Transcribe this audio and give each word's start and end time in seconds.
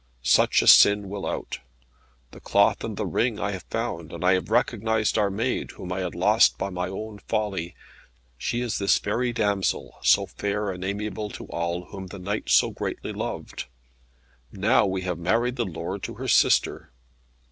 Such 0.23 0.63
a 0.63 0.67
sin 0.67 1.09
will 1.09 1.27
out. 1.27 1.59
The 2.31 2.39
cloth 2.39 2.83
and 2.83 2.97
the 2.97 3.05
ring 3.05 3.39
I 3.39 3.51
have 3.51 3.65
found, 3.69 4.11
and 4.11 4.25
I 4.25 4.33
have 4.33 4.49
recognised 4.49 5.15
our 5.15 5.29
maid, 5.29 5.73
whom 5.73 5.91
I 5.91 5.99
had 5.99 6.15
lost 6.15 6.57
by 6.57 6.71
my 6.71 6.87
own 6.87 7.19
folly. 7.27 7.75
She 8.35 8.61
is 8.61 8.79
this 8.79 8.97
very 8.97 9.31
damsel 9.31 9.99
so 10.01 10.25
fair 10.25 10.71
and 10.71 10.83
amiable 10.83 11.29
to 11.29 11.45
all 11.49 11.85
whom 11.91 12.07
the 12.07 12.17
knight 12.17 12.49
so 12.49 12.71
greatly 12.71 13.13
loved. 13.13 13.65
Now 14.51 14.87
we 14.87 15.03
have 15.03 15.19
married 15.19 15.55
the 15.55 15.65
lord 15.65 16.01
to 16.01 16.15
her 16.15 16.27
sister." 16.27 16.89